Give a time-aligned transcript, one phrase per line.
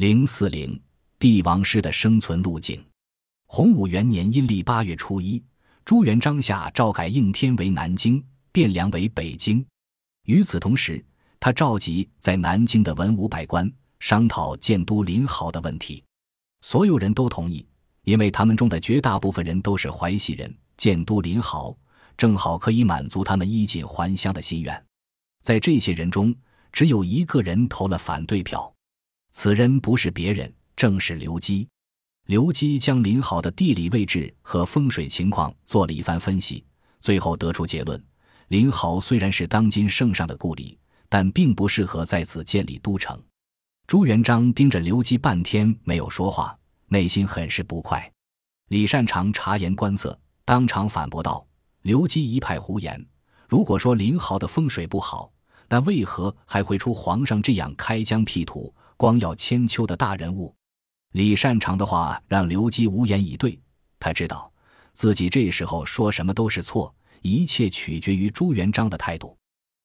[0.00, 0.80] 零四零
[1.18, 2.82] 帝王师的生存路径。
[3.48, 5.44] 洪武元年阴历八月初一，
[5.84, 9.62] 朱元璋下诏改应天为南京，汴梁为北京。
[10.24, 11.04] 与此同时，
[11.38, 16.02] 他召集在南京的文武百官商讨建都临濠的问题。
[16.62, 17.66] 所有人都同意，
[18.04, 21.76] 因为他们中的绝大部分人都是淮西人，建都临濠
[22.16, 24.86] 正好可以满足他们衣锦还乡的心愿。
[25.42, 26.34] 在这些人中，
[26.72, 28.72] 只有一个人投了反对票，
[29.30, 31.68] 此人不是别人，正是刘基。
[32.26, 36.64] 刘基将林豪的地理位置和风水情况做了一番分析，
[37.00, 38.02] 最后得出结论：
[38.48, 40.78] 林豪虽然是当今圣上的故里，
[41.08, 43.20] 但并不适合在此建立都城。
[43.86, 46.56] 朱元璋盯着刘基半天没有说话，
[46.88, 48.10] 内心很是不快。
[48.68, 51.44] 李善长察言观色，当场反驳道
[51.82, 53.04] ：“刘基一派胡言！
[53.48, 55.32] 如果说林豪的风水不好，
[55.68, 60.54] 那为何还会出皇上这样开疆辟土、光耀千秋的大人物？”
[61.12, 63.58] 李善长的话让刘基无言以对。
[63.98, 64.52] 他知道
[64.92, 69.34] 自己这时候说什么都是错，一切取决于朱元璋的态度。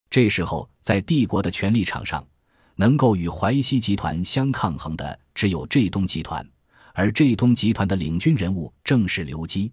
[0.09, 2.27] 这时候，在帝国的权力场上，
[2.75, 6.45] 能够与淮西集团相抗衡的只有浙东集团，
[6.93, 9.71] 而浙东集团的领军人物正是刘基。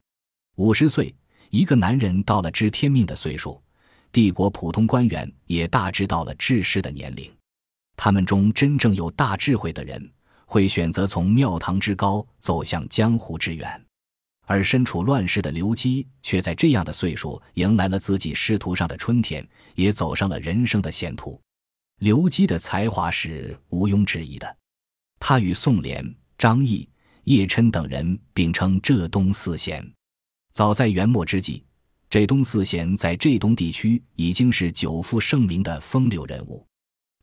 [0.54, 1.12] 五十岁，
[1.50, 3.60] 一个男人到了知天命的岁数，
[4.12, 7.28] 帝国普通官员也大致到了治世的年龄。
[8.04, 10.12] 他们中真正有大智慧的人，
[10.44, 13.80] 会选择从庙堂之高走向江湖之远，
[14.44, 21.40] 而身处乱世的刘基却在这样的岁数迎来了自己仕途上的春天，也走上了人生的险途。
[22.00, 24.56] 刘基的才华是毋庸置疑的，
[25.20, 26.88] 他与宋濂、张毅、
[27.22, 29.88] 叶琛等人并称浙东四贤。
[30.52, 31.64] 早在元末之际，
[32.10, 36.66] 浙东四贤在浙东地区已经是久负盛名的风流人物。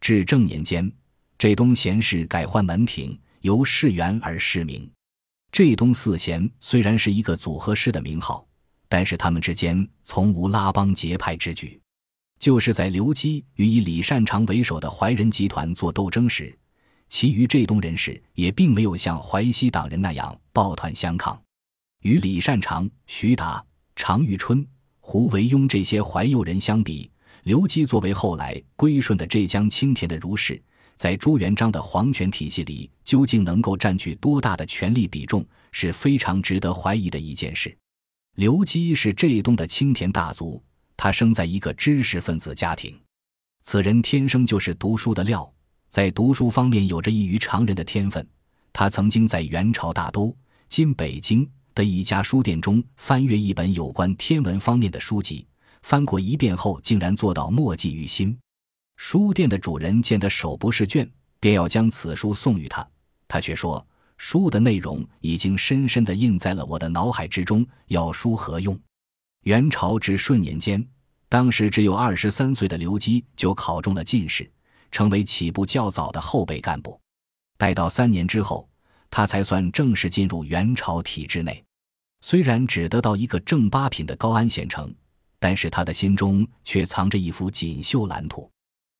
[0.01, 0.91] 至正年间，
[1.37, 4.89] 浙东贤士改换门庭，由世元而世名。
[5.51, 8.47] 浙东四贤虽然是一个组合式的名号，
[8.87, 11.79] 但是他们之间从无拉帮结派之举。
[12.39, 16.57] 就是在刘基与以李善长为首的怀仁集团做斗争时，
[17.09, 21.37] 其余浙东人士也并没有像淮西党人那样抱团相抗。
[22.03, 23.61] 与李善长、徐达、
[23.95, 24.65] 常遇春、
[25.01, 27.11] 胡惟庸这些淮右人相比，
[27.49, 30.61] 刘基作为后来归顺的浙江青田的儒士，
[30.95, 37.75] 在朱元璋的皇权体系里究竟能够占据多大的权力比重，是非常值得怀疑的一件事。
[38.35, 40.63] 刘基是浙东的青田大族。
[40.95, 42.95] 他生在一个知识分子家庭，
[43.63, 45.51] 此人天生就是读书的料，
[45.89, 48.23] 在读书方面有着异于常人的天分。
[48.71, 50.37] 他曾经在元朝大都
[50.69, 55.47] （今北京）的一家书店中翻阅一本有关天文方面的书籍，
[55.81, 58.37] 翻过一遍后，竟然做到默记于心。
[58.97, 61.09] 书店的主人见他手不释卷，
[61.39, 62.85] 便要将此书送与他，
[63.27, 63.85] 他却说
[64.17, 68.77] ：“书的内容已经深深地印在了我的脑海之中，要书何用？”
[69.43, 70.85] 元朝至顺年间，
[71.29, 74.51] 当时只有二十三岁的刘基就考中了进士，
[74.91, 76.99] 成为起步较早的后备干部。
[77.57, 78.67] 待到三年之后，
[79.09, 81.63] 他才算正式进入元朝体制内。
[82.21, 84.93] 虽然只得到一个正八品的高安县城，
[85.39, 88.49] 但是他的心中却藏着一幅锦绣蓝图。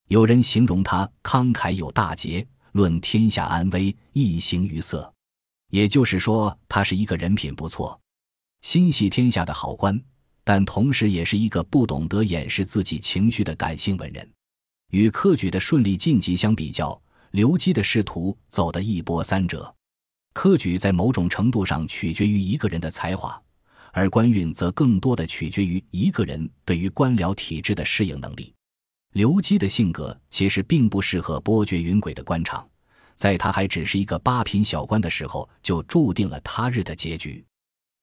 [0.07, 5.13] 有人形容他慷慨有大节，论天下安危，一形于色。
[5.71, 7.99] 也就是说，他是一个人品不错、
[8.61, 10.01] 心系天下的好官。
[10.41, 14.27] 但同时也是一个不懂得掩饰自己情绪的感性文人。
[14.91, 19.71] 与科举的顺利晋级相比较，刘基的仕途走得一波三折。
[20.33, 23.39] 科举在某种程度上取决于一个人的才华，
[23.91, 28.53] 而官运则更多的取决于一个人对于官僚体制的适应能力。
[29.13, 32.67] 刘基的性格其实并不适合波谲云诡的官场，
[33.15, 37.43] 在他还只是一个八品小官的时候，就注定了他日的结局。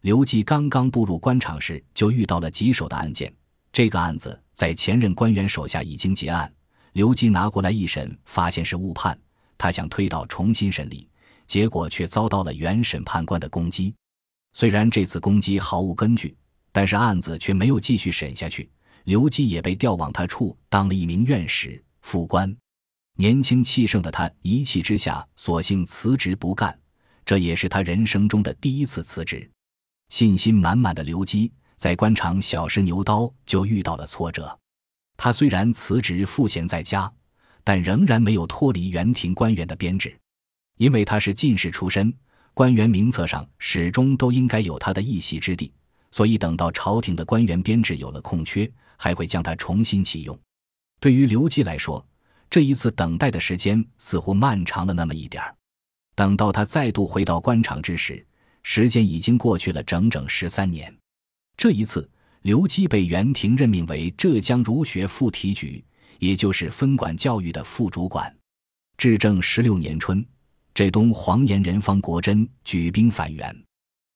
[0.02, 3.32] 刘基刚刚步入官场时，就遇到了棘手的案件。
[3.72, 6.52] 这个案子在前任官员手下已经结案，
[6.92, 9.18] 刘基拿过来一审，发现是误判。
[9.58, 11.08] 他想推倒重新审理，
[11.46, 13.94] 结果却遭到了原审判官的攻击。
[14.56, 16.34] 虽然这次攻击毫无根据，
[16.72, 18.70] 但是案子却没有继续审下去。
[19.04, 22.56] 刘基也被调往他处当了一名院士副官。
[23.18, 26.74] 年轻气盛的他一气之下，索性辞职不干。
[27.26, 29.46] 这也是他人生中的第一次辞职。
[30.08, 34.58] 信心满满的刘基在官场小试牛刀，就遇到了挫折。
[35.18, 37.12] 他虽然辞职赋闲在家，
[37.62, 40.18] 但仍然没有脱离园廷官员的编制，
[40.78, 42.10] 因为他是进士出身，
[42.56, 45.70] 官员名册上始终都应该有他的一席之地。
[46.10, 48.66] 所以，等到朝廷的官员编制有了空缺，
[48.96, 50.38] 还会将他重新启用。
[50.98, 52.02] 对于刘基来说，
[52.48, 55.54] 这一次等待的时间似乎漫长了那么一点儿。
[56.14, 58.26] 等到他再度回到官场之时，
[58.62, 60.96] 时间已经过去了整整十三年。
[61.58, 62.08] 这一次，
[62.40, 65.84] 刘基被袁廷任命为浙江儒学副提举，
[66.20, 68.34] 也就是分管教育的副主管。
[68.96, 70.24] 至正十六年春，
[70.76, 73.64] 浙东黄岩人方国珍举兵反袁，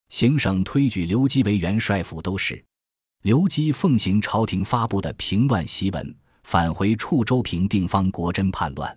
[0.09, 2.63] 行省推举刘基为元帅府都事。
[3.23, 8.95] 刘基奉行朝廷发布的平乱檄文，返回处州平定方国珍叛乱。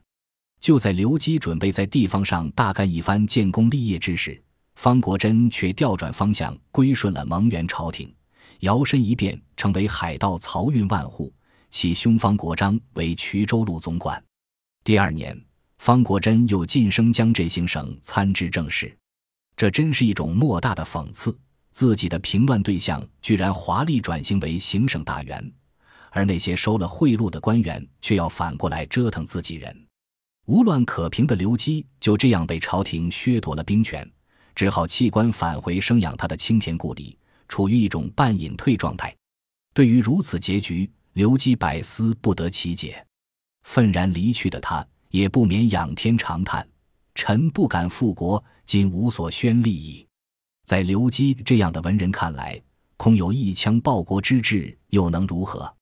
[0.61, 4.39] 就在刘基准备在地方上大干一番建功立业之时，
[4.75, 8.15] 方国珍却调转方向，归顺了蒙元朝廷。
[8.61, 11.33] 摇身一变，成为海盗漕运万户，
[11.71, 14.23] 其兄方国璋为衢州路总管。
[14.85, 15.35] 第二年，
[15.85, 18.97] 方国珍又晋升江浙行省参知政事，
[19.55, 21.39] 这真是一种莫大的讽刺：
[21.73, 25.53] 自己的平乱对象居然华丽转型为行省大员，
[26.09, 29.87] 而那些收了贿赂的官员却要反过来折腾自己人。
[30.47, 34.11] 无乱可平的刘基就这样被朝廷削夺了兵权，
[34.55, 37.19] 只好弃官返回生养他的青田故里。
[37.47, 39.15] 处于一种半隐退状态，
[39.75, 43.07] 对于如此结局，刘基百思不得其解。
[43.65, 46.69] 愤然离去的他，也不免仰天长叹
[47.15, 50.05] ：“臣不敢复国，今无所宣立矣。”
[50.67, 52.61] 在刘基这样的文人看来，
[52.97, 55.73] 空有一腔报国之志，又能如何？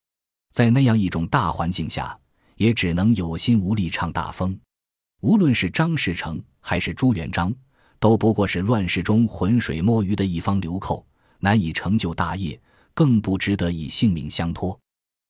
[0.50, 2.14] 在那样一种大环境下，
[2.56, 4.54] 也只能有心无力唱大风。
[5.22, 7.50] 无论是张士诚还是朱元璋，
[7.98, 11.06] 都不过是乱世中浑水摸鱼的一方流寇。
[11.38, 12.60] 难以成就大业，
[12.92, 14.78] 更不值得以性命相托。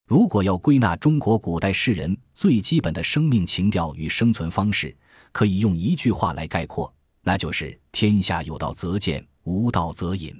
[0.06, 4.94] 如果要归纳中国古代诗人最基本的生命情调与生存方式，
[5.30, 10.34] 可以用一句话来概括，那就是“天下有道则见，无道则隐”。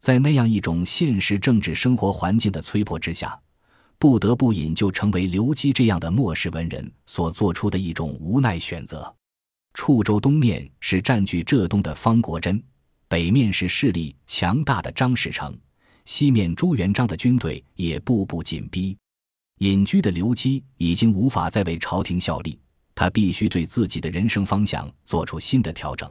[0.00, 3.38] 在那样一种现实政治生活环境的催迫之下，
[3.98, 9.14] 不得不引就成为刘基这样的末世文人所做出的一种无奈选择。
[9.74, 12.62] 处州东面是占据浙东的方国珍。
[13.08, 15.56] 北面是势力强大的张士诚，
[16.06, 18.96] 西面朱元璋的军队也步步紧逼。
[19.58, 22.58] 隐居的刘基已经无法再为朝廷效力，
[22.94, 26.10] 他必须对自己的人生方向做出新的调整。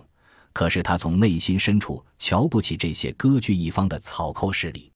[0.51, 4.91] 可是他从内心深处瞧不起这些割据一方的草寇势力。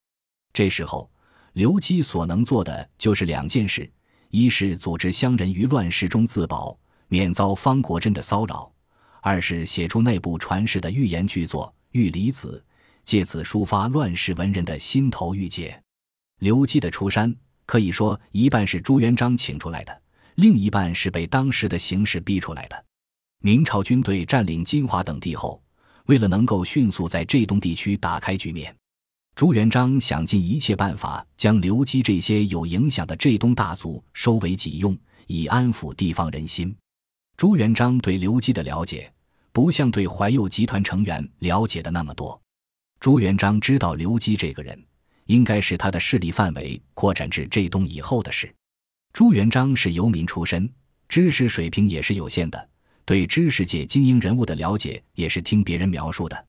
[0.53, 1.09] 这时候，
[1.53, 3.89] 刘基所能做的就是两件事：
[4.29, 8.69] 一是组织乡人于乱世中自保，免遭方国珍的骚扰；
[9.21, 11.73] 二是写出内部传世的寓言巨作。
[11.91, 12.63] 玉离子，
[13.05, 15.81] 借此抒发乱世文人的心头郁结。
[16.39, 17.35] 刘基的出山，
[17.65, 20.01] 可以说一半是朱元璋请出来的，
[20.35, 22.85] 另一半是被当时的形势逼出来的。
[23.41, 25.61] 明朝军队占领金华等地后，
[26.05, 28.75] 为了能够迅速在浙东地区打开局面，
[29.35, 34.97] 朱元璋想尽一切办法将刘基这些有影响的浙东大族收为己用，
[35.27, 36.75] 以安抚地方人心。
[37.37, 39.11] 朱元璋对刘基的了解。
[39.51, 42.39] 不像对怀幼集团成员了解的那么多，
[42.99, 44.77] 朱元璋知道刘基这个人，
[45.25, 48.53] 应该是他的势力范围扩展至浙东以后的事。
[49.13, 50.69] 朱元璋是游民出身，
[51.07, 52.69] 知识水平也是有限的，
[53.05, 56.45] 对知识界精英人物的了解也是听别人描述的。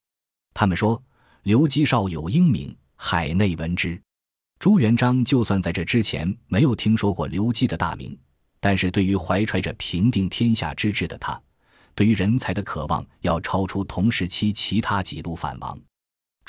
[0.53, 1.01] 他们说
[1.45, 4.01] 刘基少有英名，海内闻之。
[4.59, 8.19] 朱元璋就算在这之前没有听说过刘基的大名，
[8.59, 11.41] 但是对于怀揣着平定天下之志的他。
[11.95, 15.79] 对于人才的渴望要超出同时期其他几路反王。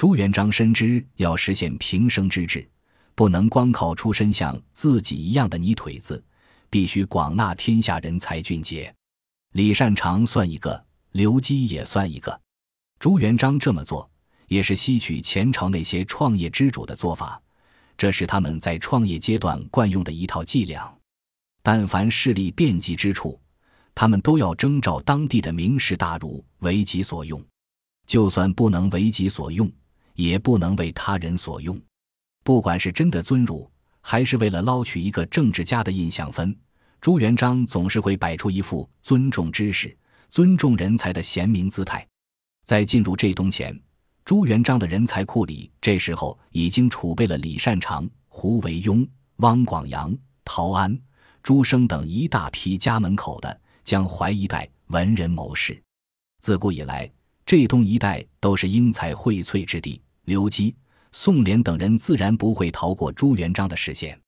[0.01, 2.67] 朱元璋深知，要实现平生之志，
[3.13, 6.23] 不能光靠出身像自己一样的泥腿子，
[6.71, 8.91] 必须广纳天下人才俊杰。
[9.53, 12.41] 李善长算一个，刘基也算一个。
[12.97, 14.09] 朱元璋这么做，
[14.47, 17.39] 也是吸取前朝那些创业之主的做法，
[17.95, 20.91] 这是他们在创业阶段惯用的一套伎俩。
[21.61, 23.39] 但凡势力遍及之处。
[23.93, 27.39] 他们都要征召当地的名士大儒为己所用，
[28.07, 29.71] 就算不能为己所用，
[30.21, 31.79] 也不能为他人所用。
[32.43, 33.69] 不管是真的尊儒，
[34.01, 36.55] 还是为了捞取一个政治家的印象分，
[36.99, 39.95] 朱元璋总是会摆出一副尊重知识、
[40.29, 42.07] 尊重人才的贤明姿态。
[42.63, 43.77] 在进入浙东前，
[44.23, 50.97] 朱元璋的人才库里这时候已经储备了李善长、胡惟庸、汪广洋、陶安、
[51.41, 53.61] 朱升等一大批家门口的。
[53.83, 55.81] 江淮一带文人谋士，
[56.39, 57.11] 自古以来，
[57.47, 59.99] 浙东一带都是英才荟萃之地。
[60.25, 60.75] 刘基、
[61.11, 64.19] 宋濂等人自然不会逃过朱元璋的视线。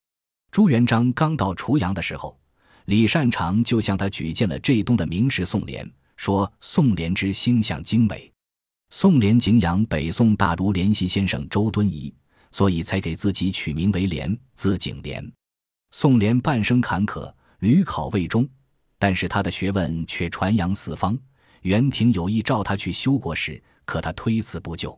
[0.51, 2.37] 朱元璋刚到滁阳的时候，
[2.85, 8.31] 李善长就向他举荐了浙东的名士宋濂，说宋濂之星象精美。
[8.89, 12.13] 宋濂景仰北宋大儒联系先生周敦颐，
[12.51, 15.31] 所以才给自己取名为濂，字景濂。
[15.91, 18.47] 宋濂半生坎坷，屡考未中。
[18.99, 21.17] 但是他的学问却传扬四方，
[21.63, 24.97] 袁廷有意召他去修国史，可他推辞不就。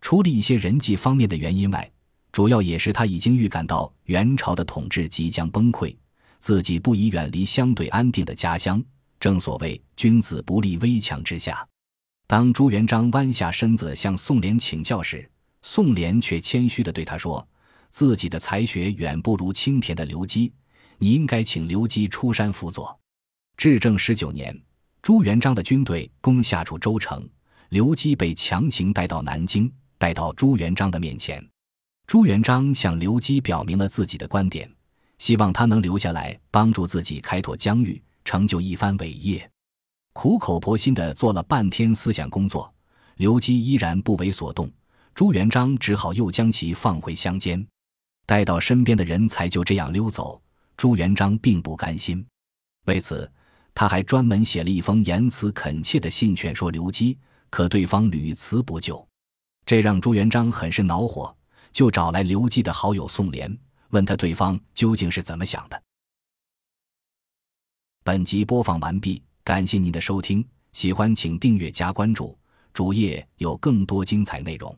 [0.00, 1.90] 除了一些人际方面的原因外，
[2.32, 5.96] 主要也是他已经预感到元朝的统治即将崩溃，
[6.38, 8.82] 自己不宜远离相对安定的家乡。
[9.18, 11.66] 正所谓君子不立危墙之下。
[12.26, 15.28] 当朱元璋弯下身子向宋濂请教时，
[15.62, 17.46] 宋濂却谦虚地对他说
[17.90, 20.52] ：“自己的才学远不如青田的刘基，
[20.98, 22.96] 你应该请刘基出山辅佐。”
[23.56, 24.56] 至正十九年，
[25.00, 27.26] 朱元璋的军队攻下楚州城，
[27.70, 31.44] 刘基被强行带到南京，带到朱元璋的面前。
[32.06, 34.70] 朱元璋向刘基表明了自己的观点，
[35.18, 39.50] 希望他能留下来帮助自己开拓疆域，成就一番伟业。
[40.12, 42.72] 苦口婆心的做了半天思想工作，
[43.16, 44.70] 刘基依然不为所动。
[45.14, 47.66] 朱元璋只好又将其放回乡间，
[48.24, 50.40] 待到身边的人才就这样溜走。
[50.76, 52.24] 朱元璋并不甘心，
[52.84, 53.30] 为此
[53.74, 57.18] 他还专门写了一封言辞恳切的信劝说刘基，
[57.50, 59.06] 可对方屡辞不就，
[59.66, 61.36] 这让朱元璋很是恼火，
[61.72, 63.58] 就找来刘基的好友宋濂，
[63.90, 65.82] 问他对方究竟是怎么想的。
[68.04, 72.38] 本集播放完毕，感谢您的收听，喜欢请订阅加关注，
[72.72, 74.74] 主页有更多精彩内容。